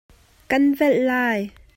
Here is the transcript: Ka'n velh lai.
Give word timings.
Ka'n 0.53 0.65
velh 0.79 0.99
lai. 1.11 1.39